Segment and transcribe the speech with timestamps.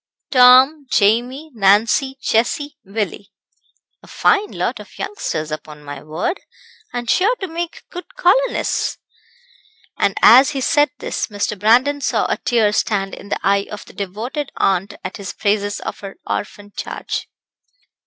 [0.31, 3.31] "Tom, Jamie, Nancy, Jessie, Willie."
[4.01, 6.41] "A fine lot of youngsters, upon my word,
[6.91, 8.97] and sure to make good colonists."
[9.99, 11.55] And, as he said this, Mr.
[11.59, 15.79] Brandon saw a tear stand in the eye of the devoted aunt at his praises
[15.81, 17.27] of her orphan charge.